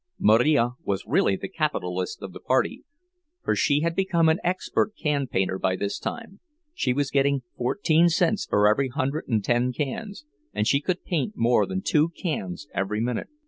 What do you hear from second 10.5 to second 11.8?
and she could paint more